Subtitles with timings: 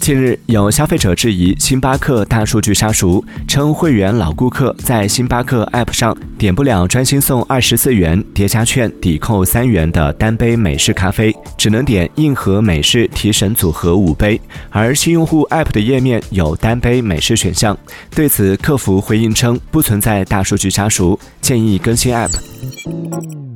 [0.00, 14.40] 近日有消费者质疑星巴克大数据杀熟称会员老顾客在星巴克 app 上点不了专心送二十四元叠加券抵扣三元的单杯美式咖啡只能点硬核美式提神组合五杯。
[14.70, 17.76] 而新用户 app 的页面有单杯美式选项
[18.10, 23.53] 对此客服回应称不存在大数据杀熟建议更新 app